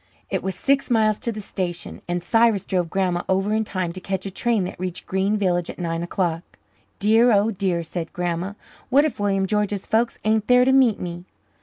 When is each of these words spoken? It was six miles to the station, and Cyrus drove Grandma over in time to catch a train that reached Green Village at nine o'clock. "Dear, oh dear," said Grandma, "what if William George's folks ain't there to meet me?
It 0.31 0.41
was 0.41 0.55
six 0.55 0.89
miles 0.89 1.19
to 1.19 1.31
the 1.31 1.41
station, 1.41 2.01
and 2.07 2.23
Cyrus 2.23 2.65
drove 2.65 2.89
Grandma 2.89 3.21
over 3.29 3.53
in 3.53 3.63
time 3.63 3.91
to 3.93 3.99
catch 4.01 4.25
a 4.25 4.31
train 4.31 4.63
that 4.63 4.79
reached 4.79 5.05
Green 5.05 5.37
Village 5.37 5.69
at 5.69 5.77
nine 5.77 6.01
o'clock. 6.01 6.41
"Dear, 6.97 7.31
oh 7.31 7.51
dear," 7.51 7.83
said 7.83 8.11
Grandma, 8.11 8.53
"what 8.89 9.05
if 9.05 9.19
William 9.19 9.45
George's 9.45 9.85
folks 9.85 10.17
ain't 10.25 10.47
there 10.47 10.65
to 10.65 10.73
meet 10.73 10.99
me? 10.99 11.25